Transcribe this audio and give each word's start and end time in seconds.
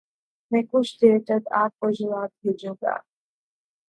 میں 0.51 0.61
کچھ 0.71 0.91
دیر 1.01 1.17
تک 1.27 1.51
آپ 1.53 1.79
کو 1.79 1.89
جواب 1.91 2.29
بھیجوں 2.41 2.75
گا۔۔۔ 2.81 2.95